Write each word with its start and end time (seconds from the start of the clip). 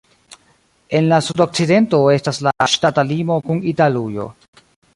En 0.99 1.09
la 1.11 1.19
sudokcidento 1.25 1.99
estas 2.15 2.41
la 2.47 2.55
ŝtata 2.77 3.07
limo 3.13 3.39
kun 3.51 3.63
Italujo. 3.75 4.31